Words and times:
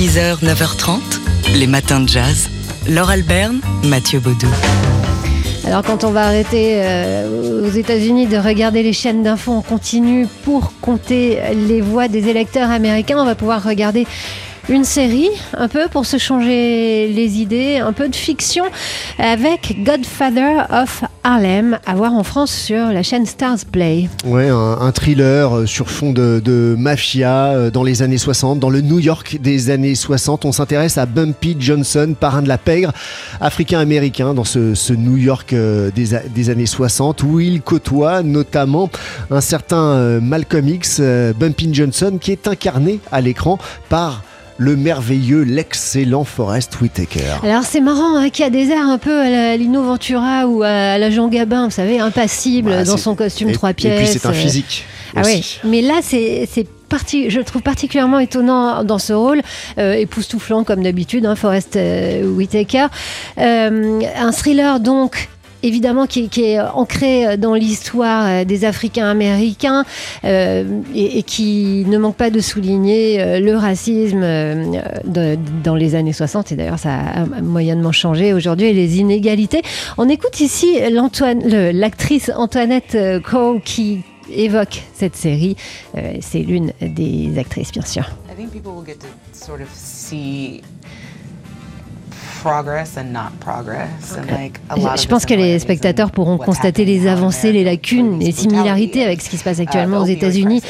6h, 0.00 0.42
9h30, 0.42 0.98
les 1.56 1.66
matins 1.66 2.00
de 2.00 2.08
jazz. 2.08 2.48
Laure 2.88 3.10
Alberne, 3.10 3.60
Mathieu 3.84 4.18
Baudou. 4.18 4.48
Alors 5.66 5.82
quand 5.82 6.04
on 6.04 6.10
va 6.10 6.22
arrêter 6.22 6.76
euh, 6.76 7.66
aux 7.66 7.70
États-Unis 7.70 8.26
de 8.26 8.38
regarder 8.38 8.82
les 8.82 8.94
chaînes 8.94 9.22
d'infos 9.22 9.52
en 9.52 9.60
continu 9.60 10.26
pour 10.42 10.72
compter 10.80 11.38
les 11.52 11.82
voix 11.82 12.08
des 12.08 12.28
électeurs 12.28 12.70
américains, 12.70 13.18
on 13.18 13.26
va 13.26 13.34
pouvoir 13.34 13.62
regarder 13.62 14.06
une 14.70 14.84
série, 14.84 15.30
un 15.56 15.66
peu 15.66 15.88
pour 15.88 16.06
se 16.06 16.16
changer 16.16 17.08
les 17.08 17.40
idées, 17.40 17.78
un 17.78 17.92
peu 17.92 18.08
de 18.08 18.14
fiction, 18.14 18.64
avec 19.18 19.82
Godfather 19.84 20.66
of 20.70 21.02
Harlem, 21.24 21.78
à 21.86 21.94
voir 21.96 22.14
en 22.14 22.22
France 22.22 22.52
sur 22.52 22.86
la 22.86 23.02
chaîne 23.02 23.26
Stars 23.26 23.66
Play. 23.70 24.08
Ouais, 24.24 24.48
un, 24.48 24.92
thriller 24.92 25.56
euh, 25.56 25.66
sur 25.66 25.90
fond 25.90 26.12
de, 26.12 26.76
mafia 26.78 27.46
euh, 27.46 27.70
dans 27.70 27.82
les 27.82 28.02
années 28.02 28.16
60, 28.16 28.60
dans 28.60 28.70
le 28.70 28.80
New 28.80 29.00
York 29.00 29.38
des 29.40 29.70
années 29.70 29.96
60. 29.96 30.44
On 30.44 30.52
s'intéresse 30.52 30.98
à 30.98 31.06
Bumpy 31.06 31.56
Johnson, 31.58 32.14
parrain 32.18 32.42
de 32.42 32.48
la 32.48 32.58
pègre, 32.58 32.92
africain-américain 33.40 34.34
dans 34.34 34.44
ce, 34.44 34.92
New 34.92 35.16
York 35.16 35.52
euh, 35.52 35.90
des, 35.90 36.10
des, 36.32 36.50
années 36.50 36.66
60, 36.66 37.24
où 37.24 37.40
il 37.40 37.60
côtoie 37.60 38.22
notamment 38.22 38.88
un 39.32 39.40
certain 39.40 40.20
Malcolm 40.20 40.68
X, 40.68 41.00
Bumpy 41.38 41.70
Johnson, 41.72 42.18
qui 42.20 42.30
est 42.30 42.46
incarné 42.46 43.00
à 43.10 43.20
l'écran 43.20 43.58
par 43.88 44.22
le 44.60 44.76
merveilleux, 44.76 45.40
l'excellent 45.40 46.24
Forrest 46.24 46.78
Whitaker. 46.82 47.38
Alors 47.42 47.62
c'est 47.62 47.80
marrant 47.80 48.16
hein, 48.16 48.28
qu'il 48.28 48.44
y 48.44 48.46
a 48.46 48.50
des 48.50 48.68
airs 48.68 48.86
un 48.86 48.98
peu 48.98 49.18
à 49.18 49.56
Lino 49.56 49.82
Ventura 49.82 50.46
ou 50.46 50.62
à 50.62 50.98
la 50.98 51.10
Jean 51.10 51.28
Gabin, 51.28 51.64
vous 51.64 51.70
savez, 51.70 51.98
impassible 51.98 52.84
dans 52.84 52.98
son 52.98 53.14
costume 53.14 53.52
trois 53.52 53.72
pièces. 53.72 54.00
Et 54.00 54.04
puis 54.04 54.20
c'est 54.20 54.28
un 54.28 54.34
physique. 54.34 54.84
Ah 55.16 55.22
oui, 55.24 55.58
mais 55.64 55.80
là 55.80 56.00
c'est 56.02 56.46
Parti, 56.90 57.30
je 57.30 57.40
trouve 57.40 57.62
particulièrement 57.62 58.18
étonnant 58.18 58.82
dans 58.82 58.98
ce 58.98 59.12
rôle, 59.12 59.42
euh, 59.78 59.92
époustouflant 59.92 60.64
comme 60.64 60.82
d'habitude, 60.82 61.24
hein, 61.24 61.36
Forrest 61.36 61.76
euh, 61.76 62.24
Whitaker. 62.24 62.86
Euh, 63.38 64.00
un 64.16 64.32
thriller 64.32 64.80
donc 64.80 65.28
évidemment 65.62 66.06
qui, 66.06 66.28
est 66.42 66.60
ancré 66.60 67.36
dans 67.36 67.54
l'histoire 67.54 68.26
euh, 68.26 68.44
des 68.44 68.64
Africains 68.64 69.08
américains 69.08 69.84
euh, 70.24 70.64
et, 70.94 71.22
qui 71.22 71.84
ne 71.86 71.98
manque 71.98 72.16
pas 72.16 72.30
de 72.30 72.40
souligner 72.40 73.20
euh, 73.20 73.40
le 73.40 73.56
racisme 73.56 74.20
dans 75.04 75.74
les 75.74 75.94
années 75.94 76.12
60 76.12 76.52
et 76.52 76.56
d'ailleurs 76.56 76.78
ça 76.78 76.98
a 76.98 77.24
moyennement 77.42 77.92
changé 77.92 78.32
aujourd'hui 78.32 78.66
et 78.66 78.72
les 78.72 78.98
inégalités. 78.98 79.62
On 79.98 80.08
écoute 80.08 80.40
ici 80.40 80.78
l'actrice 81.72 82.30
Antoinette 82.34 82.96
Cole 83.24 83.60
qui 83.62 84.02
évoque 84.32 84.82
cette 84.94 85.16
série. 85.16 85.56
C'est 86.20 86.40
l'une 86.40 86.72
des 86.80 87.38
actrices 87.38 87.72
bien 87.72 87.84
sûr. 87.84 88.04
Je 94.96 95.06
pense 95.06 95.26
que 95.26 95.34
les 95.34 95.58
spectateurs 95.58 96.10
pourront 96.10 96.38
constater 96.38 96.84
les 96.84 97.06
avancées, 97.06 97.52
les 97.52 97.64
lacunes, 97.64 98.18
les 98.18 98.32
similarités 98.32 99.04
avec 99.04 99.20
ce 99.20 99.30
qui 99.30 99.36
se 99.36 99.44
passe 99.44 99.60
actuellement 99.60 99.98
aux 99.98 100.06
États-Unis 100.06 100.62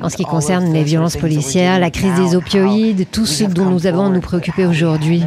en 0.00 0.08
ce 0.08 0.16
qui 0.16 0.24
concerne 0.24 0.72
les 0.72 0.84
violences 0.84 1.16
policières, 1.16 1.78
la 1.78 1.90
crise 1.90 2.14
des 2.14 2.36
opioïdes, 2.36 3.06
tout 3.10 3.26
ce 3.26 3.44
dont 3.44 3.66
nous 3.66 3.86
avons 3.86 4.06
à 4.06 4.10
nous 4.10 4.20
préoccuper 4.20 4.66
aujourd'hui. 4.66 5.24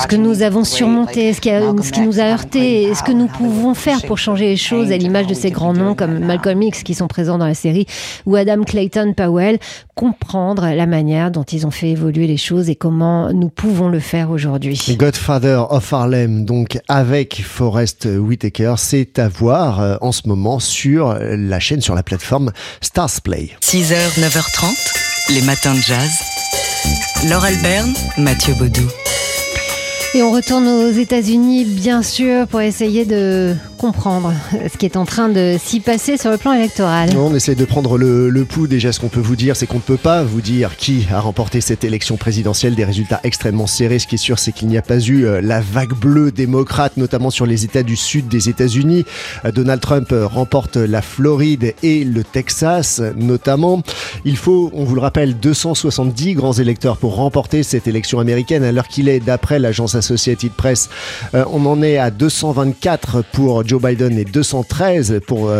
Ce 0.00 0.06
que 0.06 0.16
nous 0.16 0.42
avons 0.42 0.64
surmonté, 0.64 1.32
ce 1.32 1.40
qui, 1.40 1.48
ce 1.48 1.92
qui 1.92 2.00
nous 2.00 2.20
a 2.20 2.24
heurté, 2.24 2.94
ce 2.94 3.02
que 3.02 3.12
nous 3.12 3.26
pouvons 3.26 3.74
faire 3.74 4.02
pour 4.02 4.18
changer 4.18 4.46
les 4.46 4.56
choses 4.56 4.90
à 4.92 4.96
l'image 4.96 5.26
de 5.26 5.34
ces 5.34 5.50
grands 5.50 5.72
noms 5.72 5.94
comme 5.94 6.18
Malcolm 6.18 6.60
X 6.62 6.82
qui 6.82 6.94
sont 6.94 7.08
présents 7.08 7.38
dans 7.38 7.46
la 7.46 7.54
série 7.54 7.86
ou 8.26 8.36
Adam 8.36 8.62
Clayton 8.62 9.14
Powell, 9.16 9.58
comprendre 9.94 10.66
la 10.66 10.86
manière 10.86 11.30
dont 11.30 11.44
ils 11.44 11.66
ont 11.66 11.70
fait 11.70 11.90
évoluer 11.90 12.26
les 12.26 12.36
choses 12.36 12.68
et 12.68 12.76
comment 12.76 13.32
nous 13.32 13.48
pouvons 13.48 13.88
le 13.88 14.00
faire 14.00 14.30
aujourd'hui. 14.30 14.80
Godfather 14.98 15.66
of 15.70 15.92
Harlem, 15.92 16.44
donc 16.44 16.78
avec 16.88 17.42
Forrest 17.44 18.06
Whitaker, 18.06 18.74
c'est 18.78 19.18
à 19.18 19.28
voir 19.28 19.80
euh, 19.80 19.96
en 20.00 20.12
ce 20.12 20.28
moment 20.28 20.58
sur 20.58 21.16
la 21.20 21.60
chaîne, 21.60 21.80
sur 21.80 21.94
la 21.94 22.02
plateforme 22.02 22.52
Stars 22.80 23.20
Play. 23.22 23.50
6h, 23.60 24.20
9h30, 24.20 25.34
les 25.34 25.42
matins 25.42 25.74
de 25.74 25.80
jazz. 25.80 26.33
Laure 27.28 27.44
Alberne, 27.44 27.92
Mathieu 28.18 28.54
Baudou. 28.54 28.88
Et 30.14 30.22
on 30.22 30.30
retourne 30.30 30.68
aux 30.68 30.90
États-Unis, 30.92 31.64
bien 31.64 32.02
sûr, 32.02 32.46
pour 32.46 32.60
essayer 32.60 33.04
de 33.04 33.54
comprendre 33.84 34.32
ce 34.72 34.78
qui 34.78 34.86
est 34.86 34.96
en 34.96 35.04
train 35.04 35.28
de 35.28 35.56
s'y 35.62 35.78
passer 35.78 36.16
sur 36.16 36.30
le 36.30 36.38
plan 36.38 36.54
électoral. 36.54 37.10
On 37.18 37.34
essaie 37.34 37.54
de 37.54 37.66
prendre 37.66 37.98
le, 37.98 38.44
pouls. 38.46 38.66
Déjà, 38.66 38.92
ce 38.92 39.00
qu'on 39.00 39.10
peut 39.10 39.20
vous 39.20 39.36
dire, 39.36 39.56
c'est 39.56 39.66
qu'on 39.66 39.76
ne 39.76 39.82
peut 39.82 39.98
pas 39.98 40.22
vous 40.22 40.40
dire 40.40 40.78
qui 40.78 41.06
a 41.12 41.20
remporté 41.20 41.60
cette 41.60 41.84
élection 41.84 42.16
présidentielle. 42.16 42.76
Des 42.76 42.86
résultats 42.86 43.20
extrêmement 43.24 43.66
serrés. 43.66 43.98
Ce 43.98 44.06
qui 44.06 44.14
est 44.14 44.16
sûr, 44.16 44.38
c'est 44.38 44.52
qu'il 44.52 44.68
n'y 44.68 44.78
a 44.78 44.82
pas 44.82 45.00
eu 45.00 45.26
euh, 45.26 45.42
la 45.42 45.60
vague 45.60 45.92
bleue 45.92 46.32
démocrate, 46.32 46.96
notamment 46.96 47.28
sur 47.28 47.44
les 47.44 47.66
États 47.66 47.82
du 47.82 47.94
sud 47.94 48.26
des 48.26 48.48
États-Unis. 48.48 49.04
Euh, 49.44 49.52
Donald 49.52 49.82
Trump 49.82 50.12
euh, 50.12 50.26
remporte 50.26 50.76
la 50.76 51.02
Floride 51.02 51.74
et 51.82 52.04
le 52.04 52.24
Texas, 52.24 53.02
notamment. 53.16 53.82
Il 54.24 54.38
faut, 54.38 54.70
on 54.72 54.84
vous 54.84 54.94
le 54.94 55.02
rappelle, 55.02 55.38
270 55.38 56.32
grands 56.32 56.54
électeurs 56.54 56.96
pour 56.96 57.16
remporter 57.16 57.62
cette 57.62 57.86
élection 57.86 58.18
américaine, 58.18 58.64
alors 58.64 58.88
qu'il 58.88 59.10
est, 59.10 59.20
d'après 59.20 59.58
l'agence 59.58 59.94
Associated 59.94 60.52
Press. 60.52 60.88
On 61.34 61.66
en 61.66 61.82
est 61.82 61.98
à 61.98 62.10
224 62.10 63.24
pour 63.30 63.66
Joe 63.66 63.73
Biden 63.80 64.18
et 64.18 64.24
213 64.24 65.20
pour 65.26 65.50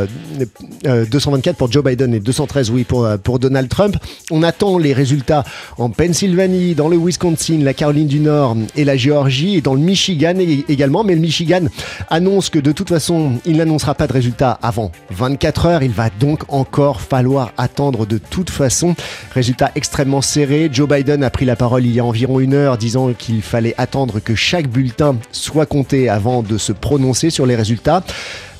224 0.84 0.86
euh, 0.86 1.50
euh, 1.50 1.52
pour 1.54 1.72
Joe 1.72 1.84
Biden 1.84 2.14
et 2.14 2.20
213 2.20 2.70
oui 2.70 2.84
pour 2.84 3.08
pour 3.22 3.38
Donald 3.38 3.68
Trump. 3.68 3.96
On 4.30 4.42
attend 4.42 4.78
les 4.78 4.92
résultats 4.92 5.44
en 5.78 5.90
Pennsylvanie, 5.90 6.74
dans 6.74 6.88
le 6.88 6.96
Wisconsin, 6.96 7.58
la 7.62 7.74
Caroline 7.74 8.06
du 8.06 8.20
Nord 8.20 8.56
et 8.76 8.84
la 8.84 8.96
Géorgie 8.96 9.56
et 9.56 9.60
dans 9.60 9.74
le 9.74 9.80
Michigan 9.80 10.34
également. 10.68 11.04
Mais 11.04 11.14
le 11.14 11.20
Michigan 11.20 11.66
annonce 12.10 12.50
que 12.50 12.58
de 12.58 12.72
toute 12.72 12.88
façon, 12.88 13.32
il 13.44 13.56
n'annoncera 13.56 13.94
pas 13.94 14.06
de 14.06 14.12
résultats 14.12 14.58
avant 14.62 14.92
24 15.10 15.66
heures. 15.66 15.82
Il 15.82 15.92
va 15.92 16.10
donc 16.10 16.42
encore 16.48 17.00
falloir 17.00 17.52
attendre 17.56 18.06
de 18.06 18.18
toute 18.18 18.50
façon. 18.50 18.94
Résultat 19.34 19.70
extrêmement 19.74 20.22
serré. 20.22 20.68
Joe 20.72 20.88
Biden 20.88 21.22
a 21.24 21.30
pris 21.30 21.44
la 21.44 21.56
parole 21.56 21.84
il 21.86 21.94
y 21.94 22.00
a 22.00 22.04
environ 22.04 22.40
une 22.40 22.54
heure 22.54 22.78
disant 22.78 23.12
qu'il 23.12 23.42
fallait 23.42 23.74
attendre 23.78 24.20
que 24.20 24.34
chaque 24.34 24.68
bulletin 24.68 25.16
soit 25.32 25.66
compté 25.66 26.08
avant 26.08 26.42
de 26.42 26.58
se 26.58 26.72
prononcer 26.72 27.30
sur 27.30 27.46
les 27.46 27.56
résultats. 27.56 28.03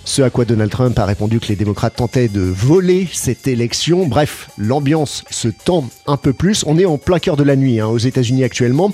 Ce 0.07 0.21
à 0.21 0.29
quoi 0.29 0.45
Donald 0.45 0.71
Trump 0.71 0.99
a 0.99 1.07
répondu 1.07 1.41
que 1.41 1.47
les 1.49 1.57
démocrates 1.57 1.97
tentaient 1.97 2.29
de 2.29 2.43
voler 2.43 3.09
cette 3.11 3.49
élection. 3.49 4.07
Bref, 4.07 4.51
l'ambiance 4.59 5.25
se 5.31 5.49
tend 5.49 5.85
un 6.07 6.19
peu 6.19 6.35
plus. 6.35 6.63
On 6.67 6.79
est 6.79 6.85
en 6.85 6.99
plein 6.99 7.19
cœur 7.19 7.37
de 7.37 7.43
la 7.43 7.57
nuit 7.57 7.81
hein, 7.81 7.87
aux 7.87 7.99
États-Unis 7.99 8.45
actuellement. 8.45 8.91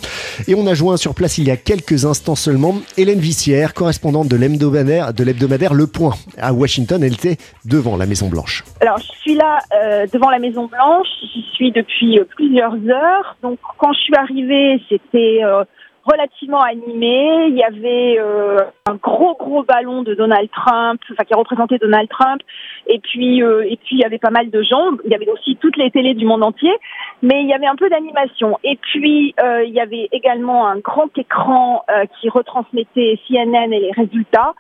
Et 0.47 0.55
on 0.55 0.69
a 0.69 0.75
joint 0.75 0.97
sur 0.97 1.15
place 1.15 1.37
il 1.39 1.49
y 1.49 1.51
a 1.51 1.57
quelques 1.57 2.05
instants 2.05 2.37
seulement 2.37 2.77
Hélène 2.97 3.19
Vissière, 3.19 3.75
correspondante 3.75 4.29
de 4.29 4.37
l'hebdomadaire, 4.37 5.75
Le 5.75 5.87
Point 5.89 6.15
à 6.39 6.53
Washington. 6.53 7.03
Elle 7.03 7.15
était 7.15 7.39
devant 7.65 7.97
la 7.97 8.07
Maison 8.07 8.29
Blanche. 8.29 8.65
Alors, 8.81 8.99
je 8.99 9.21
suis 9.21 9.35
là 9.35 9.59
euh, 9.75 10.07
devant 10.13 10.31
la 10.31 10.39
Maison 10.39 10.69
Blanche. 10.69 11.09
J'y 11.35 11.43
suis 11.55 11.73
depuis 11.73 12.21
euh, 12.21 12.25
plusieurs 12.37 12.75
heures. 12.89 13.37
Donc, 13.43 13.59
quand 13.79 13.93
je 13.93 13.99
suis 13.99 14.15
arrivée, 14.15 14.81
c'était... 14.89 15.41
Euh, 15.43 15.65
relativement 16.05 16.61
animé. 16.61 17.47
Il 17.49 17.57
y 17.57 17.63
avait 17.63 18.19
euh, 18.19 18.59
un 18.89 18.95
gros 18.95 19.37
gros 19.37 19.63
ballon 19.63 20.03
de 20.03 20.15
Donald 20.15 20.49
Trump, 20.51 21.01
enfin 21.13 21.25
qui 21.25 21.35
représentait 21.35 21.79
Donald 21.79 22.09
Trump. 22.09 22.41
Et 22.87 22.99
puis 22.99 23.43
euh, 23.43 23.63
et 23.63 23.77
puis 23.77 23.97
il 23.97 23.99
y 23.99 24.05
avait 24.05 24.19
pas 24.19 24.31
mal 24.31 24.51
de 24.51 24.63
gens. 24.63 24.93
Il 25.05 25.11
y 25.11 25.15
avait 25.15 25.29
aussi 25.29 25.57
toutes 25.57 25.77
les 25.77 25.91
télés 25.91 26.15
du 26.15 26.25
monde 26.25 26.43
entier, 26.43 26.73
mais 27.23 27.43
il 27.43 27.49
y 27.49 27.55
avait 27.55 27.67
un 27.67 27.77
peu 27.77 27.89
d'animation. 27.89 28.59
Et 28.65 28.77
puis 28.77 29.35
euh, 29.43 29.65
il 29.65 29.73
y 29.73 29.81
avait 29.81 30.09
également 30.13 30.67
un 30.67 30.79
grand 30.79 31.17
écran 31.17 31.85
qui 32.21 32.29
retransmettait 32.29 33.19
CNN 33.27 33.73
et 33.73 33.81
les 33.81 33.93
résultats. 33.93 34.55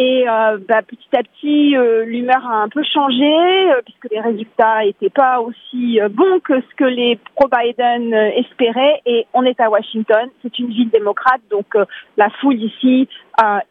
Et 0.00 0.28
euh, 0.28 0.58
bah, 0.68 0.80
petit 0.82 1.08
à 1.12 1.24
petit, 1.24 1.76
euh, 1.76 2.04
l'humeur 2.04 2.46
a 2.46 2.62
un 2.62 2.68
peu 2.68 2.84
changé 2.84 3.24
euh, 3.24 3.82
puisque 3.84 4.08
les 4.12 4.20
résultats 4.20 4.84
n'étaient 4.84 5.10
pas 5.10 5.40
aussi 5.40 5.98
bons 6.10 6.38
que 6.38 6.60
ce 6.60 6.74
que 6.76 6.84
les 6.84 7.18
pro-Biden 7.34 8.14
espéraient. 8.14 9.02
Et 9.06 9.26
on 9.34 9.42
est 9.42 9.60
à 9.60 9.68
Washington, 9.68 10.28
c'est 10.40 10.56
une 10.60 10.68
ville 10.68 10.90
démocrate, 10.90 11.40
donc 11.50 11.76
la 12.16 12.30
foule 12.40 12.62
ici 12.62 13.08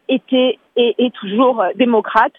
était 0.08 0.58
et 0.76 0.94
est 0.98 1.14
toujours 1.14 1.64
démocrate. 1.76 2.32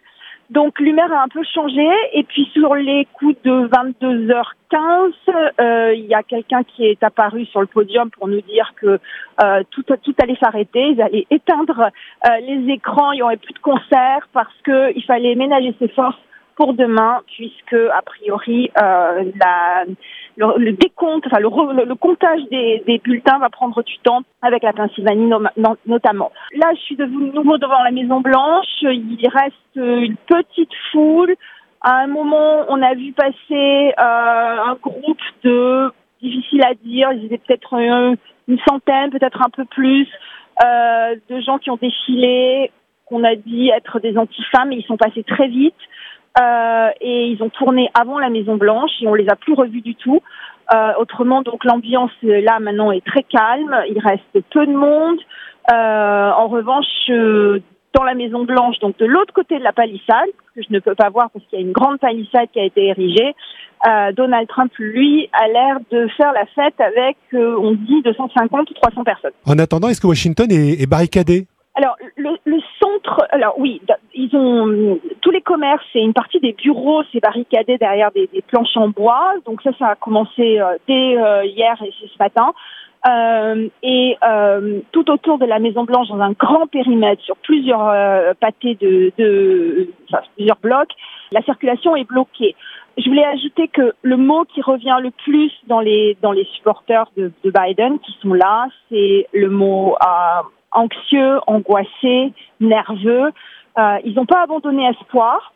Donc 0.50 0.80
l'humeur 0.80 1.12
a 1.12 1.24
un 1.24 1.28
peu 1.28 1.44
changé. 1.44 1.88
Et 2.14 2.24
puis 2.24 2.50
sur 2.54 2.76
les 2.76 3.08
coups 3.14 3.36
de 3.44 3.68
22h15, 3.68 5.12
euh, 5.60 5.94
il 5.94 6.06
y 6.06 6.14
a 6.14 6.24
quelqu'un 6.24 6.64
qui 6.64 6.86
est 6.86 7.04
apparu 7.04 7.46
sur 7.46 7.62
le 7.62 7.68
podium 7.68 8.10
pour 8.10 8.28
nous 8.28 8.42
dire 8.42 8.74
que 8.82 9.00
euh, 9.44 9.64
tout, 9.70 9.84
tout 9.84 10.16
allait 10.22 10.38
s'arrêter, 10.42 10.90
ils 10.90 11.02
allaient 11.02 11.28
éteindre 11.30 11.80
euh, 11.82 12.30
les 12.48 12.74
écrans, 12.74 13.12
il 13.12 13.18
n'y 13.18 13.22
aurait 13.22 13.38
plus 13.38 13.54
de 13.54 13.60
concert 13.60 14.28
parce 14.34 14.54
qu'il 14.64 15.04
fallait 15.06 15.36
ménager 15.36 15.76
ses 15.80 15.90
forces 15.90 16.18
pour 16.60 16.74
demain, 16.74 17.22
puisque 17.38 17.74
a 17.74 18.02
priori 18.02 18.70
euh, 18.82 19.32
la, 19.40 19.86
le, 20.40 20.72
décompte, 20.72 21.28
enfin 21.28 21.40
le, 21.40 21.96
comptage 21.96 22.42
des, 22.50 23.02
bulletins 23.04 23.40
va 23.40 23.50
prendre 23.50 23.84
du 23.84 23.98
temps 24.00 24.22
avec 24.42 24.64
la 24.64 24.74
Pennsylvanie 24.74 25.30
notamment. 25.86 26.32
Là, 26.56 26.72
je 26.76 26.82
suis 26.82 26.96
de 26.96 27.06
nouveau 27.06 27.58
devant 27.58 27.84
la 27.84 27.92
Maison 27.92 28.22
Blanche. 28.22 28.68
Il 28.82 29.28
reste 29.28 29.76
une 29.76 30.16
petite 30.28 30.74
foule. 30.92 31.36
À 31.82 32.00
un 32.00 32.08
moment, 32.08 32.66
on 32.70 32.82
a 32.82 32.94
vu 32.94 33.14
passer 33.14 33.94
un 33.98 34.76
groupe 34.82 35.22
de, 35.44 35.92
difficile 36.22 36.64
à 36.64 36.74
dire, 36.74 37.12
ils 37.14 37.26
étaient 37.26 37.38
peut-être 37.38 37.74
une 38.48 38.60
centaine, 38.68 39.12
peut-être 39.12 39.42
un 39.42 39.50
peu 39.50 39.66
plus, 39.66 40.08
de 40.62 41.42
gens 41.42 41.58
qui 41.58 41.70
ont 41.70 41.80
défilé, 41.82 42.72
qu'on 43.06 43.24
a 43.24 43.36
dit 43.36 43.70
être 43.70 44.00
des 44.00 44.18
anti-femmes, 44.18 44.72
et 44.72 44.78
ils 44.78 44.86
sont 44.86 44.98
passés 44.98 45.24
très 45.24 45.48
vite. 45.48 45.76
Euh, 46.40 46.90
et 47.02 47.28
ils 47.28 47.42
ont 47.42 47.50
tourné 47.50 47.90
avant 47.94 48.20
la 48.20 48.30
Maison 48.30 48.56
Blanche 48.56 48.92
et 49.02 49.08
on 49.08 49.16
les 49.16 49.28
a 49.30 49.36
plus 49.36 49.54
revus 49.54 49.82
du 49.82 49.96
tout. 49.96 50.22
Euh, 50.74 50.94
autrement, 51.00 51.42
donc 51.42 51.66
l'ambiance 51.66 52.12
là 52.22 52.60
maintenant 52.60 52.92
est 52.92 53.06
très 53.06 53.24
calme. 53.24 53.76
Il 53.90 54.00
reste 54.00 54.24
peu 54.52 54.66
de 54.66 54.74
monde. 54.74 55.20
Euh, 55.72 56.32
en 56.32 56.48
revanche, 56.48 56.86
dans 57.94 58.04
la 58.04 58.14
Maison 58.14 58.44
Blanche, 58.44 58.78
donc 58.80 58.98
de 58.98 59.06
l'autre 59.06 59.34
côté 59.34 59.58
de 59.58 59.64
la 59.64 59.74
palissade, 59.74 60.30
que 60.56 60.62
je 60.62 60.68
ne 60.70 60.80
peux 60.80 60.96
pas 60.96 61.10
voir 61.10 61.30
parce 61.32 61.44
qu'il 61.46 61.60
y 61.60 61.62
a 61.62 61.66
une 61.66 61.72
grande 61.72 62.00
palissade 62.00 62.48
qui 62.54 62.60
a 62.60 62.66
été 62.66 62.88
érigée, 62.88 63.36
Donald 64.16 64.48
Trump, 64.48 64.72
lui, 64.78 65.30
a 65.34 65.48
l'air 65.48 65.78
de 65.92 66.08
faire 66.18 66.34
la 66.34 66.46
fête 66.48 66.80
avec, 66.80 67.18
on 67.34 67.72
dit, 67.72 68.02
250 68.04 68.70
ou 68.70 68.74
300 68.74 69.04
personnes. 69.04 69.32
En 69.46 69.58
attendant, 69.58 69.90
est-ce 69.90 70.02
que 70.02 70.08
Washington 70.08 70.48
est, 70.52 70.82
est 70.82 70.90
barricadé? 70.90 71.48
Alors, 71.76 71.96
le, 72.18 72.32
le, 72.46 72.60
alors 73.32 73.56
oui, 73.58 73.82
ils 74.14 74.36
ont 74.36 75.00
tous 75.22 75.32
les 75.32 75.42
commerces 75.42 75.86
et 75.96 76.02
une 76.02 76.14
partie 76.14 76.40
des 76.40 76.54
bureaux, 76.54 77.04
c'est 77.12 77.20
barricadé 77.20 77.78
derrière 77.78 78.12
des, 78.12 78.30
planches 78.48 78.76
en 78.76 78.90
bois. 78.90 79.34
Donc 79.46 79.62
ça, 79.62 79.72
ça 79.78 79.88
a 79.88 79.96
commencé 79.96 80.60
euh, 80.60 80.78
dès 80.88 81.18
euh, 81.18 81.46
hier 81.46 81.76
et 81.84 81.92
ce 81.92 82.18
matin. 82.20 82.54
Euh, 83.08 83.70
et 83.82 84.18
tout 84.92 85.10
autour 85.10 85.38
de 85.38 85.46
la 85.46 85.60
Maison 85.60 85.86
Blanche, 85.86 86.10
dans 86.10 86.20
un 86.20 86.34
grand 86.34 86.68
périmètre, 86.68 87.22
sur 87.24 87.38
plusieurs 87.38 88.36
pâtés 88.42 88.76
de, 88.76 89.14
plusieurs 90.36 90.58
blocs, 90.62 90.92
la 91.32 91.42
circulation 91.44 91.96
est 91.96 92.04
bloquée. 92.04 92.56
Je 92.98 93.08
voulais 93.08 93.24
ajouter 93.24 93.70
que 93.70 93.94
le 94.02 94.18
mot 94.18 94.44
qui 94.44 94.62
revient 94.62 94.98
le 95.02 95.12
plus 95.12 95.54
dans 95.68 95.80
les 95.80 96.18
dans 96.22 96.34
les 96.34 96.44
supporters 96.56 97.06
de, 97.16 97.32
de 97.46 97.52
Biden 97.52 98.00
qui 98.00 98.12
sont 98.22 98.34
là, 98.34 98.68
c'est 98.90 99.28
le 99.32 99.50
mot 99.50 99.96
anxieux, 100.72 101.40
angoissé, 101.48 102.34
nerveux. 102.60 103.32
Euh, 103.78 103.98
ils 104.04 104.14
n'ont 104.16 104.26
pas 104.26 104.44
abandonné 104.44 104.88
espoir. 104.90 105.54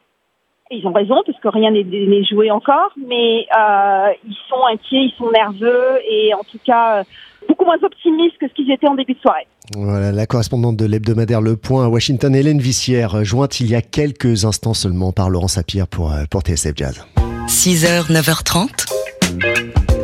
ils 0.71 0.86
ont 0.88 0.94
raison 0.94 1.21
parce 1.25 1.39
que 1.39 1.48
rien 1.48 1.71
n'est 1.71 2.24
joué 2.24 2.51
encore, 2.51 2.92
mais 2.98 3.45
euh, 3.57 4.13
ils 4.27 4.38
sont 4.50 4.65
inquiets, 4.71 5.06
ils 5.06 5.13
sont 5.18 5.30
nerveux 5.31 6.00
et 6.10 6.33
en 6.33 6.44
tout 6.44 6.60
cas 6.65 7.00
euh, 7.00 7.04
beaucoup 7.48 7.65
moins 7.65 7.81
optimistes 7.83 8.38
que 8.39 8.48
ce 8.48 8.54
qu'ils 8.54 8.71
étaient 8.71 8.88
en 8.88 8.95
début 8.95 9.13
de 9.13 9.19
soirée. 9.19 9.48
Voilà, 9.75 10.12
la 10.12 10.25
correspondante 10.25 10.77
de 10.77 10.86
l'hebdomadaire 10.86 11.42
Le 11.42 11.56
Point 11.56 11.86
à 11.86 11.89
Washington, 11.89 12.36
Hélène 12.36 12.60
Vissière, 12.60 13.24
jointe 13.24 13.60
il 13.60 13.69
y 13.69 13.75
a 13.75 13.81
quelques 13.81 14.45
instants 14.45 14.74
seulement 14.74 15.12
par 15.12 15.30
Laurent 15.30 15.48
Sapir 15.48 15.88
pour, 15.88 16.13
pour 16.30 16.42
TSF 16.42 16.74
Jazz. 16.75 17.07
6h, 17.48 18.12
9h30, 18.12 18.69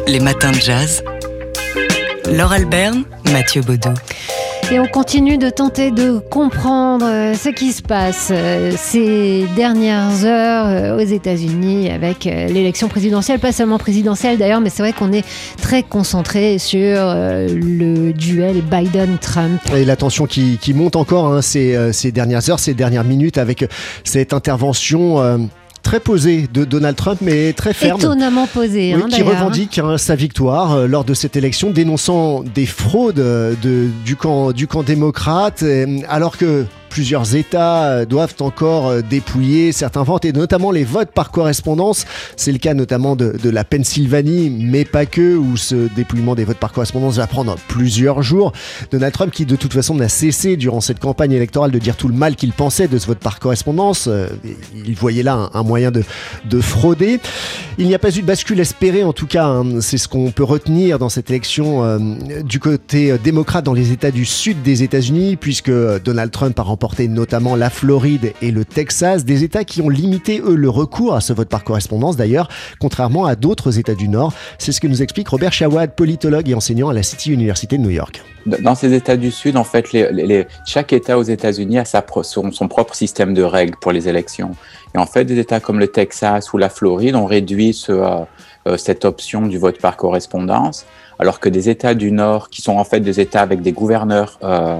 les 0.07 0.19
matins 0.19 0.51
de 0.51 0.55
jazz. 0.55 1.03
Laure 2.31 2.51
Alberne, 2.51 3.03
Mathieu 3.31 3.61
Baudou. 3.61 3.93
Et 4.71 4.79
on 4.79 4.85
continue 4.85 5.39
de 5.39 5.49
tenter 5.49 5.89
de 5.89 6.19
comprendre 6.19 7.03
euh, 7.03 7.33
ce 7.33 7.49
qui 7.49 7.71
se 7.71 7.81
passe 7.81 8.29
euh, 8.31 8.71
ces 8.77 9.47
dernières 9.55 10.23
heures 10.25 10.67
euh, 10.67 10.95
aux 10.95 11.07
États-Unis 11.07 11.89
avec 11.89 12.25
l'élection 12.25 12.87
présidentielle, 12.87 13.39
pas 13.39 13.51
seulement 13.51 13.79
présidentielle 13.79 14.37
d'ailleurs, 14.37 14.61
mais 14.61 14.69
c'est 14.69 14.83
vrai 14.83 14.93
qu'on 14.93 15.11
est 15.11 15.25
très 15.59 15.81
concentré 15.81 16.59
sur 16.59 16.97
le 16.97 18.11
duel 18.11 18.61
Biden-Trump. 18.61 19.59
Et 19.75 19.85
la 19.85 19.95
tension 19.95 20.27
qui, 20.27 20.59
monte 20.75 20.95
encore 20.95 21.33
hein, 21.33 21.41
ces, 21.41 22.11
dernières 22.11 22.47
heures, 22.51 22.59
ces 22.59 22.75
dernières 22.75 23.03
minutes 23.03 23.39
avec 23.39 23.65
cette 24.03 24.33
intervention 24.33 25.49
très 25.81 25.99
posé 25.99 26.47
de 26.51 26.65
Donald 26.65 26.95
Trump, 26.95 27.19
mais 27.21 27.53
très 27.53 27.73
ferme. 27.73 27.99
Étonnamment 27.99 28.47
posé. 28.47 28.95
Oui, 28.95 29.01
hein, 29.03 29.07
qui 29.09 29.21
revendique 29.21 29.79
hein, 29.79 29.97
sa 29.97 30.15
victoire 30.15 30.73
euh, 30.73 30.87
lors 30.87 31.03
de 31.03 31.13
cette 31.13 31.35
élection, 31.35 31.71
dénonçant 31.71 32.43
des 32.43 32.65
fraudes 32.65 33.19
euh, 33.19 33.53
de, 33.61 33.87
du, 34.05 34.15
camp, 34.15 34.51
du 34.51 34.67
camp 34.67 34.83
démocrate, 34.83 35.63
euh, 35.63 35.99
alors 36.07 36.37
que 36.37 36.65
Plusieurs 36.89 37.35
États 37.35 37.83
euh, 37.83 38.05
doivent 38.05 38.35
encore 38.39 38.87
euh, 38.87 39.01
dépouiller 39.01 39.71
certains 39.71 40.03
votes 40.03 40.25
et 40.25 40.33
notamment 40.33 40.71
les 40.71 40.83
votes 40.83 41.11
par 41.11 41.29
correspondance. 41.29 42.05
C'est 42.35 42.51
le 42.51 42.57
cas 42.57 42.73
notamment 42.73 43.15
de, 43.15 43.49
la 43.49 43.63
Pennsylvanie, 43.63 44.49
mais 44.49 44.85
pas 44.85 45.05
que, 45.05 45.35
où 45.35 45.55
ce 45.55 45.87
dépouillement 45.95 46.35
des 46.35 46.43
votes 46.43 46.57
par 46.57 46.71
correspondance 46.71 47.17
va 47.17 47.27
prendre 47.27 47.55
plusieurs 47.67 48.21
jours. 48.21 48.53
Donald 48.91 49.13
Trump, 49.13 49.31
qui 49.31 49.45
de 49.45 49.55
toute 49.55 49.73
façon 49.73 49.95
n'a 49.95 50.09
cessé 50.09 50.57
durant 50.57 50.81
cette 50.81 50.99
campagne 50.99 51.31
électorale 51.31 51.71
de 51.71 51.79
dire 51.79 51.95
tout 51.95 52.07
le 52.07 52.13
mal 52.13 52.35
qu'il 52.35 52.51
pensait 52.53 52.87
de 52.87 52.97
ce 52.97 53.07
vote 53.07 53.19
par 53.19 53.39
correspondance, 53.39 54.07
euh, 54.07 54.27
il 54.73 54.95
voyait 54.95 55.23
là 55.23 55.49
un, 55.53 55.63
moyen 55.63 55.91
de, 55.91 56.03
de, 56.45 56.61
frauder. 56.61 57.19
Il 57.77 57.87
n'y 57.87 57.95
a 57.95 57.99
pas 57.99 58.15
eu 58.15 58.21
de 58.21 58.27
bascule 58.27 58.59
espérée, 58.59 59.03
en 59.03 59.13
tout 59.13 59.27
cas, 59.27 59.45
hein. 59.45 59.81
c'est 59.81 59.97
ce 59.97 60.07
qu'on 60.07 60.31
peut 60.31 60.43
retenir 60.43 60.99
dans 60.99 61.09
cette 61.09 61.29
élection 61.29 61.99
du 62.43 62.59
côté 62.59 63.17
démocrate 63.23 63.63
dans 63.63 63.73
les 63.73 63.91
États 63.91 64.11
du 64.11 64.25
sud 64.25 64.61
des 64.63 64.83
États-Unis, 64.83 65.37
puisque 65.37 65.71
Donald 66.03 66.31
Trump 66.31 66.57
a 66.59 66.63
remporté 66.63 66.78
notamment 67.07 67.55
la 67.55 67.69
Floride 67.69 68.33
et 68.41 68.51
le 68.51 68.65
Texas, 68.65 69.25
des 69.25 69.43
États 69.43 69.63
qui 69.63 69.81
ont 69.81 69.89
limité, 69.89 70.41
eux, 70.43 70.55
le 70.55 70.69
recours 70.69 71.15
à 71.15 71.21
ce 71.21 71.33
vote 71.33 71.49
par 71.49 71.63
correspondance 71.63 72.15
d'ailleurs, 72.17 72.49
contrairement 72.79 73.25
à 73.25 73.35
d'autres 73.35 73.79
États 73.79 73.95
du 73.95 74.07
Nord. 74.07 74.33
C'est 74.57 74.71
ce 74.71 74.81
que 74.81 74.87
nous 74.87 75.01
explique 75.01 75.27
Robert 75.29 75.53
Shawad, 75.53 75.95
politologue 75.95 76.49
et 76.49 76.55
enseignant 76.55 76.89
à 76.89 76.93
la 76.93 77.03
City 77.03 77.31
University 77.31 77.77
de 77.77 77.83
New 77.83 77.89
York. 77.89 78.21
Dans 78.45 78.75
ces 78.75 78.93
États 78.93 79.17
du 79.17 79.31
Sud, 79.31 79.57
en 79.57 79.63
fait, 79.63 79.85
chaque 80.65 80.93
État 80.93 81.17
aux 81.17 81.23
États-Unis 81.23 81.79
a 81.79 81.85
son, 81.85 82.67
propre 82.67 82.95
système 82.95 83.33
de 83.33 83.43
règles 83.43 83.75
pour 83.79 83.91
les 83.91 84.07
élections. 84.07 84.51
Et 84.95 84.97
en 84.97 85.05
fait, 85.05 85.25
des 85.25 85.37
États 85.37 85.59
comme 85.59 85.79
le 85.79 85.87
Texas 85.87 86.53
ou 86.53 86.57
la 86.57 86.69
Floride 86.69 87.15
ont 87.15 87.25
réduit 87.25 87.79
euh, 87.89 88.19
euh 88.65 88.77
cette 88.77 89.05
option 89.05 89.45
du 89.45 89.57
vote 89.57 89.79
par 89.79 89.97
correspondance, 89.97 90.85
alors 91.19 91.39
que 91.39 91.49
des 91.49 91.69
États 91.69 91.93
du 91.93 92.11
Nord, 92.11 92.49
qui 92.49 92.61
sont 92.61 92.77
en 92.77 92.83
fait 92.83 93.01
des 93.01 93.19
États 93.19 93.41
avec 93.41 93.61
des 93.61 93.73
gouverneurs 93.73 94.39
euh, 94.43 94.79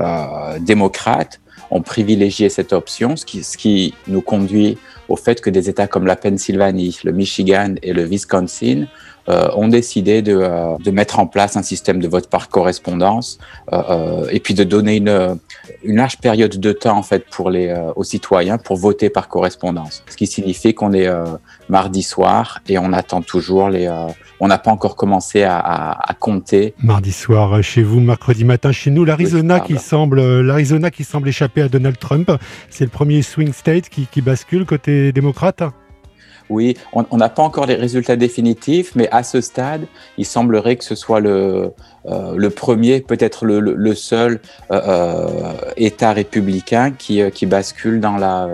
euh, 0.00 0.58
démocrates 0.60 1.40
ont 1.70 1.82
privilégié 1.82 2.48
cette 2.48 2.72
option, 2.72 3.16
ce 3.16 3.24
qui, 3.24 3.42
ce 3.42 3.56
qui 3.56 3.94
nous 4.06 4.22
conduit 4.22 4.78
au 5.08 5.16
fait 5.16 5.40
que 5.40 5.50
des 5.50 5.68
États 5.68 5.86
comme 5.86 6.06
la 6.06 6.16
Pennsylvanie, 6.16 6.98
le 7.04 7.12
Michigan 7.12 7.74
et 7.82 7.92
le 7.92 8.04
Wisconsin 8.04 8.86
euh, 9.28 9.48
ont 9.56 9.68
décidé 9.68 10.22
de, 10.22 10.36
euh, 10.36 10.76
de, 10.78 10.90
mettre 10.92 11.18
en 11.18 11.26
place 11.26 11.56
un 11.56 11.62
système 11.62 12.00
de 12.00 12.06
vote 12.06 12.28
par 12.28 12.48
correspondance 12.48 13.38
euh, 13.72 13.82
euh 13.90 14.28
et 14.30 14.38
puis 14.38 14.54
de 14.54 14.62
donner 14.62 14.96
une, 14.96 15.38
une, 15.84 15.96
large 15.96 16.18
période 16.18 16.58
de 16.58 16.72
temps 16.72 16.96
en 16.96 17.02
fait 17.02 17.24
pour 17.30 17.50
les 17.50 17.68
euh, 17.68 17.92
aux 17.96 18.04
citoyens 18.04 18.58
pour 18.58 18.76
voter 18.76 19.10
par 19.10 19.28
correspondance. 19.28 20.02
Ce 20.08 20.16
qui 20.16 20.26
signifie 20.26 20.74
qu'on 20.74 20.92
est 20.92 21.08
mardi 21.68 22.02
soir 22.02 22.60
et 22.68 22.78
on 22.78 22.92
attend 22.92 23.22
toujours 23.22 23.68
les. 23.68 23.88
on 24.40 24.48
n'a 24.48 24.58
pas 24.58 24.70
encore 24.70 24.96
commencé 24.96 25.42
à, 25.42 25.58
à, 25.58 26.10
à, 26.10 26.14
compter. 26.14 26.74
Mardi 26.82 27.12
soir 27.12 27.62
chez 27.62 27.82
vous, 27.82 28.00
mercredi 28.00 28.44
matin 28.44 28.72
chez 28.72 28.90
nous, 28.90 29.04
l'Arizona 29.04 29.60
qui 29.60 29.78
semble 29.78 30.40
l'Arizona 30.40 30.90
qui 30.90 31.04
semble 31.04 31.28
échapper 31.28 31.62
à 31.62 31.68
Donald 31.68 31.98
Trump. 31.98 32.30
C'est 32.70 32.84
le 32.84 32.90
premier 32.90 33.22
swing 33.22 33.52
state 33.52 33.88
qui, 33.88 34.06
qui 34.06 34.20
bascule 34.20 34.64
côté 34.64 35.12
démocrate. 35.12 35.62
Oui, 36.48 36.76
on 36.92 37.16
n'a 37.16 37.28
pas 37.28 37.42
encore 37.42 37.66
les 37.66 37.74
résultats 37.74 38.16
définitifs, 38.16 38.94
mais 38.94 39.08
à 39.10 39.22
ce 39.22 39.40
stade, 39.40 39.86
il 40.16 40.24
semblerait 40.24 40.76
que 40.76 40.84
ce 40.84 40.94
soit 40.94 41.18
le, 41.18 41.72
euh, 42.06 42.50
premier, 42.50 43.00
peut-être 43.00 43.44
le, 43.44 43.94
seul 43.94 44.40
euh, 44.70 44.80
euh, 44.86 45.52
État 45.76 46.12
républicain 46.12 46.92
qui, 46.92 47.20
qui 47.32 47.46
bascule 47.46 48.00
dans 48.00 48.16
la, 48.16 48.48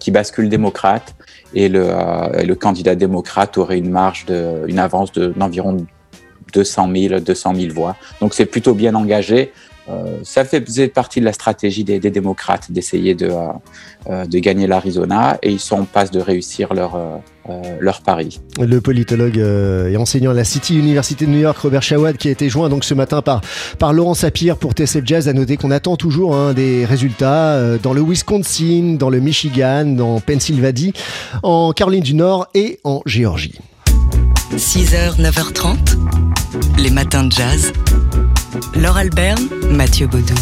qui 0.00 0.10
bascule 0.10 0.48
démocrate, 0.48 1.14
et 1.54 1.68
le, 1.68 2.54
candidat 2.54 2.94
démocrate 2.94 3.56
aurait 3.56 3.78
une 3.78 3.90
marge 3.90 4.26
de, 4.26 4.64
une 4.66 4.78
avance 4.78 5.12
d'environ 5.12 5.76
200 6.52 6.88
000, 6.94 7.20
200 7.20 7.54
000 7.54 7.72
voix. 7.72 7.96
Donc 8.20 8.34
c'est 8.34 8.46
plutôt 8.46 8.74
bien 8.74 8.94
engagé. 8.94 9.52
Euh, 9.88 10.18
ça 10.22 10.44
faisait 10.44 10.88
partie 10.88 11.18
de 11.20 11.24
la 11.24 11.32
stratégie 11.32 11.82
des, 11.82 11.98
des 11.98 12.10
démocrates 12.10 12.70
d'essayer 12.70 13.14
de, 13.14 13.26
euh, 13.26 13.48
euh, 14.08 14.24
de 14.26 14.38
gagner 14.38 14.68
l'Arizona 14.68 15.38
et 15.42 15.50
ils 15.50 15.60
sont 15.60 15.80
en 15.80 15.84
passe 15.84 16.12
de 16.12 16.20
réussir 16.20 16.72
leur, 16.72 16.96
leur 17.80 18.02
pari. 18.02 18.40
Le 18.60 18.80
politologue 18.80 19.38
et 19.38 19.96
enseignant 19.96 20.30
à 20.30 20.34
la 20.34 20.44
City 20.44 20.78
University 20.78 21.26
de 21.26 21.30
New 21.30 21.40
York, 21.40 21.58
Robert 21.58 21.82
Chawad, 21.82 22.16
qui 22.16 22.28
a 22.28 22.30
été 22.30 22.48
joint 22.48 22.68
donc 22.68 22.84
ce 22.84 22.94
matin 22.94 23.22
par, 23.22 23.40
par 23.78 23.92
Laurent 23.92 24.14
Sapir 24.14 24.56
pour 24.56 24.72
TSF 24.72 25.04
Jazz, 25.04 25.28
a 25.28 25.32
noté 25.32 25.56
qu'on 25.56 25.72
attend 25.72 25.96
toujours 25.96 26.36
hein, 26.36 26.52
des 26.52 26.84
résultats 26.84 27.78
dans 27.78 27.92
le 27.92 28.02
Wisconsin, 28.02 28.96
dans 28.98 29.10
le 29.10 29.18
Michigan, 29.18 29.84
dans 29.84 30.20
Pennsylvanie, 30.20 30.92
en 31.42 31.72
Caroline 31.72 32.02
du 32.02 32.14
Nord 32.14 32.46
et 32.54 32.78
en 32.84 33.02
Géorgie. 33.06 33.58
6h, 34.56 35.18
9h30, 35.20 35.76
les 36.78 36.90
matins 36.90 37.24
de 37.24 37.32
jazz. 37.32 37.72
Laure 38.74 38.96
Alberne, 38.96 39.48
Mathieu 39.70 40.06
Baudou. 40.06 40.34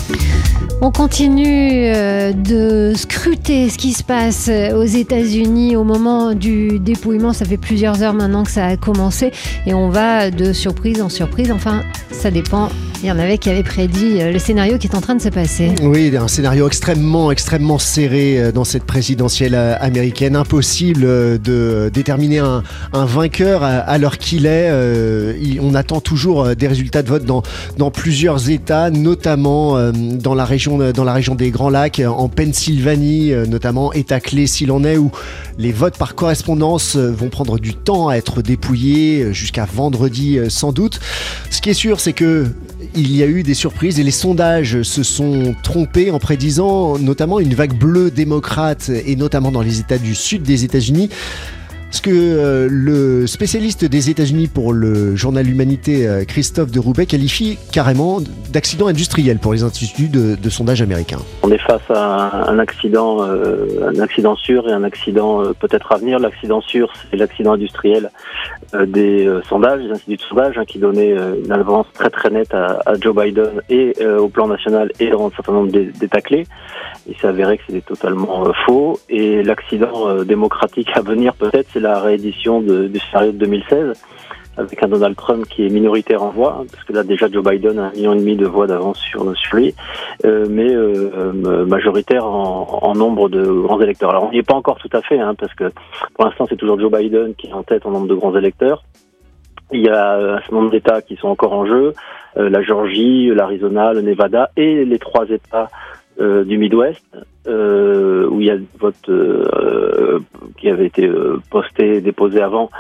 On 0.83 0.91
continue 0.91 1.87
euh, 1.87 2.33
de 2.33 2.95
scruter 2.97 3.69
ce 3.69 3.77
qui 3.77 3.93
se 3.93 4.03
passe 4.03 4.49
euh, 4.49 4.75
aux 4.75 4.85
États-Unis 4.85 5.77
au 5.77 5.85
moment 5.85 6.35
du 6.35 6.79
dépouillement. 6.79 7.33
Ça 7.33 7.45
fait 7.45 7.59
plusieurs 7.59 8.03
heures 8.03 8.15
maintenant 8.15 8.45
que 8.45 8.51
ça 8.51 8.67
a 8.67 8.77
commencé 8.77 9.31
et 9.67 9.75
on 9.75 9.91
va 9.91 10.31
de 10.31 10.53
surprise 10.53 11.03
en 11.03 11.09
surprise. 11.09 11.53
Enfin, 11.53 11.83
ça 12.11 12.31
dépend 12.31 12.71
Il 13.03 13.09
y 13.09 13.13
en 13.13 13.19
avait 13.19 13.39
qui 13.39 13.49
avaient 13.49 13.63
prédit 13.63 14.19
le 14.21 14.39
scénario 14.39 14.77
qui 14.77 14.87
est 14.87 14.95
en 14.95 15.01
train 15.01 15.15
de 15.15 15.23
se 15.23 15.31
passer. 15.31 15.73
Oui, 15.83 16.15
un 16.15 16.29
scénario 16.29 16.67
extrêmement, 16.67 17.31
extrêmement 17.31 17.79
serré 17.79 18.53
dans 18.53 18.65
cette 18.65 18.85
présidentielle 18.85 19.55
américaine. 19.55 20.37
Impossible 20.37 21.01
de 21.41 21.91
déterminer 21.95 22.41
un, 22.41 22.63
vainqueur 22.93 23.63
à, 23.63 23.97
l'heure 23.97 24.19
qu'il 24.19 24.45
est. 24.45 24.71
on 25.63 25.75
attend 25.75 26.03
toujours 26.03 26.55
des 26.55 26.67
résultats 26.67 27.03
de 27.03 27.09
vote 27.09 27.25
dans, 27.25 27.43
dans 27.79 27.91
plusieurs 27.91 28.51
États, 28.51 28.91
notamment 28.91 29.91
dans 29.93 30.35
la 30.35 30.45
région, 30.45 30.93
dans 30.93 31.05
la 31.05 31.15
région 31.15 31.35
des 31.35 31.51
Grands 31.51 31.71
Lacs, 31.71 32.03
en 32.07 32.29
Pennsylvanie, 32.29 33.33
notamment 33.49 33.95
État 33.95 34.21
clé 34.21 34.47
s'il 34.47 34.71
en 34.73 34.85
est, 34.85 34.99
où 34.99 35.11
les 35.57 35.73
votes 35.73 35.97
par 35.97 36.15
correspondance 36.15 36.97
vont 36.97 37.31
prendre 37.31 37.59
du 37.59 37.75
temps 37.75 38.09
à 38.09 38.17
être 38.17 38.43
dépouillés 38.43 39.33
jusqu'à 39.33 39.65
vendredi 39.65 40.39
sans 40.49 40.73
doute. 40.73 41.01
Ce 41.51 41.63
qui 41.63 41.71
est 41.71 41.75
sûr, 41.75 41.99
c'est 41.99 42.13
que 42.13 42.47
il 42.95 43.17
y 43.17 43.23
a 43.23 43.27
eu 43.27 43.43
des 43.43 43.55
surprises 43.55 43.99
et 43.99 44.03
les 44.03 44.11
sondages 44.11 44.83
se 44.83 45.03
sont 45.03 45.55
trompés 45.63 46.11
en 46.11 46.19
prédisant 46.19 46.99
notamment 46.99 47.41
une 47.41 47.55
vague 47.55 47.75
bleue 47.75 48.11
démocrate 48.11 48.91
et 48.91 49.17
notamment 49.17 49.51
dans 49.51 49.63
les 49.63 49.81
États 49.81 49.99
du 49.99 50.15
sud 50.15 50.43
des 50.43 50.65
États-Unis 50.65 51.11
ce 51.91 52.03
que 52.03 52.11
euh, 52.13 52.69
le 52.71 53.27
spécialiste 53.27 53.85
des 53.85 54.11
États-Unis 54.11 54.49
pour 54.49 54.73
le 54.73 55.17
journal 55.17 55.49
Humanité, 55.49 56.07
euh, 56.07 56.25
Christophe 56.25 56.71
de 56.71 56.79
Roubaix, 56.79 57.07
qualifie 57.07 57.59
carrément 57.73 58.21
d'accident 58.53 58.87
industriel 58.87 59.39
pour 59.39 59.53
les 59.53 59.65
instituts 59.65 60.09
de, 60.09 60.51
sondage 60.51 60.83
américains. 60.83 61.19
On 61.43 61.51
est 61.51 61.59
face 61.59 61.83
à 61.91 62.49
un 62.49 62.59
accident, 62.59 63.23
euh, 63.23 63.91
un 63.95 64.01
accident 64.01 64.37
sûr 64.37 64.69
et 64.69 64.73
un 64.73 64.85
accident 64.85 65.43
peut-être 65.59 65.93
à 65.93 65.97
venir. 65.97 66.19
L'accident 66.19 66.61
sûr, 66.61 66.93
c'est 67.11 67.17
l'accident 67.17 67.53
industriel 67.53 68.11
des 68.87 69.29
sondages, 69.49 69.83
des 69.83 69.91
instituts 69.91 70.17
de 70.17 70.23
sondage, 70.23 70.59
hein, 70.59 70.65
qui 70.65 70.79
donnait 70.79 71.15
une 71.45 71.53
avance 71.53 71.87
très 71.95 72.11
très 72.11 72.31
nette 72.31 72.55
à, 72.55 72.81
Joe 73.01 73.15
Biden 73.15 73.63
et 73.69 73.95
au 74.05 74.29
plan 74.29 74.49
national 74.49 74.91
et 74.99 75.11
dans 75.11 75.29
un 75.29 75.31
certain 75.31 75.53
nombre 75.53 75.71
d'États 75.71 76.21
clés. 76.21 76.47
Il 77.09 77.17
s'est 77.17 77.29
avéré 77.29 77.59
que 77.59 77.65
c'était 77.67 77.81
totalement 77.81 78.53
faux. 78.67 78.99
Et 79.09 79.43
l'accident 79.43 80.23
démocratique 80.25 80.89
à 80.95 81.01
venir, 81.01 81.35
peut-être, 81.35 81.69
c'est 81.73 81.80
la 81.81 82.01
réédition 82.01 82.61
du 82.61 82.99
scénario 82.99 83.33
de 83.33 83.39
2016 83.39 83.97
avec 84.57 84.83
un 84.83 84.89
Donald 84.89 85.17
Trump 85.17 85.47
qui 85.49 85.67
est 85.67 85.71
minoritaire 85.71 86.23
en 86.23 86.31
voix, 86.31 86.65
parce 86.71 86.85
que 86.85 86.93
là 86.93 87.03
déjà 87.03 87.29
Joe 87.31 87.43
Biden 87.43 87.79
a 87.79 87.87
un 87.87 87.91
million 87.93 88.13
et 88.13 88.19
demi 88.19 88.37
de 88.37 88.47
voix 88.47 88.67
d'avance 88.67 88.99
sur, 88.99 89.25
lui, 89.53 89.75
euh, 90.25 90.47
mais 90.49 90.71
euh, 90.71 91.11
euh, 91.17 91.65
majoritaire 91.67 92.27
en, 92.27 92.95
nombre 92.95 93.29
de 93.29 93.43
grands 93.43 93.81
électeurs. 93.81 94.11
Alors 94.11 94.25
on 94.25 94.31
n'y 94.31 94.39
est 94.39 94.43
pas 94.43 94.55
encore 94.55 94.79
tout 94.79 94.91
à 94.93 95.01
fait, 95.01 95.19
hein, 95.19 95.35
parce 95.35 95.55
que 95.55 95.71
pour 96.15 96.25
l'instant 96.25 96.47
c'est 96.49 96.57
toujours 96.57 96.79
Joe 96.79 96.91
Biden 96.91 97.35
qui 97.35 97.49
est 97.49 97.53
en 97.53 97.63
tête 97.63 97.87
en 97.87 97.91
nombre 97.91 98.09
de 98.09 98.15
grands 98.15 98.37
électeurs. 98.37 98.85
Il 99.73 99.81
y 99.81 99.89
a 99.89 100.17
un 100.17 100.39
certain 100.41 100.57
nombre 100.57 100.71
d'États 100.71 101.01
qui 101.01 101.17
sont 101.17 101.29
encore 101.29 101.53
en 101.53 101.65
jeu, 101.65 101.95
la 102.35 102.61
Georgie, 102.61 103.29
l'Arizona, 103.29 103.93
le 103.93 104.03
Nevada 104.03 104.51
et 104.57 104.85
les 104.85 104.99
trois 104.99 105.27
États 105.31 105.69
du 106.19 106.59
Midwest, 106.59 107.05
où 107.47 108.41
il 108.41 108.47
y 108.47 108.51
a 108.51 108.57
vote 108.79 109.09
qui 110.61 110.69
avait 110.69 110.87
été 110.87 111.07
euh, 111.07 111.41
posté, 111.51 112.01
déposé 112.01 112.41
avant, 112.41 112.71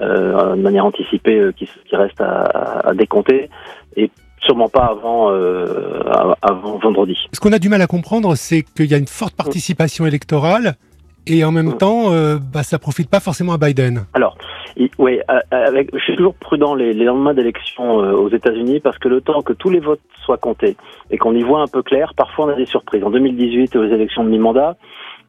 euh, 0.00 0.54
de 0.54 0.60
manière 0.60 0.84
anticipée, 0.84 1.38
euh, 1.38 1.52
qui, 1.52 1.68
qui, 1.88 1.96
reste 1.96 2.20
à, 2.20 2.88
à, 2.88 2.94
décompter. 2.94 3.48
Et 3.96 4.10
sûrement 4.40 4.68
pas 4.68 4.86
avant, 4.86 5.28
avant 6.42 6.78
vendredi. 6.78 7.16
Ce 7.32 7.38
qu'on 7.38 7.52
a 7.52 7.60
du 7.60 7.68
mal 7.68 7.80
à 7.80 7.86
comprendre, 7.86 8.34
c'est 8.34 8.62
qu'il 8.62 8.86
y 8.86 8.94
a 8.94 8.96
une 8.96 9.06
forte 9.06 9.36
participation 9.36 10.04
électorale 10.04 10.76
et 11.26 11.44
en 11.44 11.52
même 11.52 11.68
mm. 11.68 11.78
temps, 11.78 12.12
euh, 12.12 12.38
bah, 12.38 12.62
ça 12.62 12.78
profite 12.78 13.08
pas 13.08 13.20
forcément 13.20 13.52
à 13.52 13.58
Biden. 13.58 14.04
Alors, 14.14 14.36
oui, 14.98 15.20
avec, 15.50 15.90
je 15.94 16.02
suis 16.02 16.16
toujours 16.16 16.34
prudent 16.34 16.74
les, 16.74 16.92
les 16.92 17.04
lendemains 17.04 17.34
d'élections 17.34 17.96
aux 17.96 18.28
États-Unis 18.28 18.80
parce 18.80 18.98
que 18.98 19.08
le 19.08 19.20
temps 19.20 19.42
que 19.42 19.52
tous 19.52 19.70
les 19.70 19.80
votes 19.80 20.00
soient 20.24 20.38
comptés 20.38 20.76
et 21.10 21.18
qu'on 21.18 21.34
y 21.34 21.42
voit 21.42 21.60
un 21.60 21.66
peu 21.66 21.82
clair, 21.82 22.14
parfois 22.14 22.46
on 22.46 22.48
a 22.48 22.54
des 22.54 22.66
surprises. 22.66 23.04
En 23.04 23.10
2018, 23.10 23.76
aux 23.76 23.84
élections 23.84 24.24
de 24.24 24.28
mi-mandat, 24.28 24.76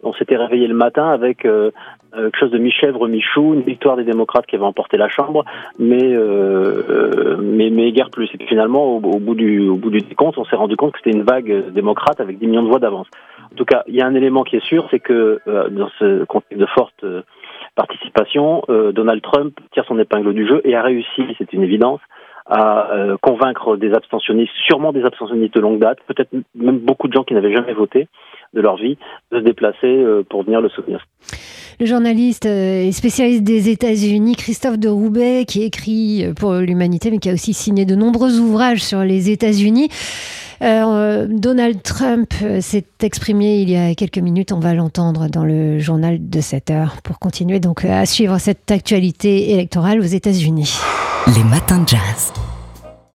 on 0.03 0.13
s'était 0.13 0.35
réveillé 0.35 0.67
le 0.67 0.75
matin 0.75 1.09
avec 1.09 1.45
euh, 1.45 1.71
euh, 2.13 2.25
quelque 2.25 2.39
chose 2.39 2.51
de 2.51 2.57
mi-chèvre, 2.57 3.07
mi-chou, 3.07 3.53
une 3.53 3.61
victoire 3.61 3.95
des 3.95 4.03
démocrates 4.03 4.45
qui 4.45 4.55
avaient 4.55 4.65
emporté 4.65 4.97
la 4.97 5.07
Chambre, 5.07 5.45
mais 5.79 6.03
euh, 6.03 7.37
mais, 7.41 7.69
mais 7.69 7.91
guère 7.91 8.09
plus. 8.09 8.29
Et 8.33 8.37
puis 8.37 8.47
finalement, 8.47 8.97
au, 8.97 8.99
bout 8.99 9.35
du 9.35 9.67
au 9.69 9.75
bout 9.75 9.89
du 9.89 9.99
décompte, 9.99 10.37
on 10.37 10.45
s'est 10.45 10.55
rendu 10.55 10.75
compte 10.75 10.91
que 10.91 10.99
c'était 11.03 11.17
une 11.17 11.23
vague 11.23 11.71
démocrate 11.71 12.19
avec 12.19 12.37
10 12.37 12.47
millions 12.47 12.63
de 12.63 12.69
voix 12.69 12.79
d'avance. 12.79 13.07
En 13.51 13.55
tout 13.55 13.65
cas, 13.65 13.83
il 13.87 13.95
y 13.95 14.01
a 14.01 14.05
un 14.05 14.15
élément 14.15 14.43
qui 14.43 14.57
est 14.57 14.65
sûr, 14.65 14.87
c'est 14.91 14.99
que 14.99 15.39
dans 15.45 15.89
ce 15.99 16.23
contexte 16.25 16.59
de 16.59 16.65
forte 16.65 17.05
participation, 17.75 18.63
Donald 18.67 19.21
Trump 19.21 19.59
tire 19.73 19.85
son 19.85 19.99
épingle 19.99 20.33
du 20.33 20.47
jeu 20.47 20.61
et 20.63 20.75
a 20.75 20.81
réussi, 20.81 21.23
c'est 21.37 21.53
une 21.53 21.63
évidence, 21.63 22.01
à 22.45 22.89
convaincre 23.21 23.77
des 23.77 23.93
abstentionnistes, 23.93 24.53
sûrement 24.67 24.91
des 24.91 25.03
abstentionnistes 25.03 25.55
de 25.55 25.61
longue 25.61 25.79
date, 25.79 25.99
peut-être 26.07 26.29
même 26.55 26.79
beaucoup 26.79 27.07
de 27.07 27.13
gens 27.13 27.23
qui 27.23 27.33
n'avaient 27.33 27.53
jamais 27.53 27.73
voté, 27.73 28.07
de 28.53 28.61
leur 28.61 28.77
vie, 28.77 28.97
de 29.31 29.39
se 29.39 29.43
déplacer 29.43 29.87
euh, 29.87 30.23
pour 30.29 30.43
venir 30.43 30.61
le 30.61 30.69
soutenir. 30.69 31.05
Le 31.79 31.85
journaliste 31.85 32.45
euh, 32.45 32.83
et 32.83 32.91
spécialiste 32.91 33.43
des 33.43 33.69
États-Unis, 33.69 34.35
Christophe 34.35 34.77
de 34.77 34.89
Roubaix, 34.89 35.45
qui 35.47 35.63
écrit 35.63 36.25
euh, 36.25 36.33
pour 36.33 36.53
l'Humanité, 36.53 37.11
mais 37.11 37.19
qui 37.19 37.29
a 37.29 37.33
aussi 37.33 37.53
signé 37.53 37.85
de 37.85 37.95
nombreux 37.95 38.39
ouvrages 38.39 38.83
sur 38.83 39.03
les 39.03 39.29
États-Unis. 39.29 39.89
Donald 40.61 41.83
Trump 41.83 42.33
s'est 42.61 42.85
exprimé 43.01 43.59
il 43.59 43.69
y 43.69 43.75
a 43.75 43.93
quelques 43.95 44.19
minutes. 44.19 44.53
On 44.53 44.59
va 44.59 44.73
l'entendre 44.73 45.27
dans 45.27 45.43
le 45.43 45.79
journal 45.79 46.29
de 46.29 46.39
7 46.39 46.69
heures 46.71 47.01
pour 47.03 47.19
continuer 47.19 47.59
donc 47.59 47.83
à 47.83 48.05
suivre 48.05 48.37
cette 48.37 48.71
actualité 48.71 49.51
électorale 49.51 49.99
aux 49.99 50.03
États-Unis. 50.03 50.77
Les 51.35 51.43
matins 51.43 51.79
de 51.79 51.89
jazz. 51.89 52.31